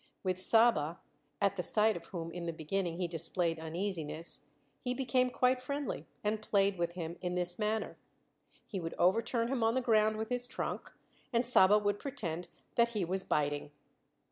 [0.23, 0.99] With Saba,
[1.39, 4.45] at the sight of whom in the beginning he displayed uneasiness,
[4.79, 7.99] he became quite friendly, and played with him in this manner:
[8.65, 10.91] he would overturn him on the ground with his trunk,
[11.31, 13.69] and Saba would pretend that he was biting.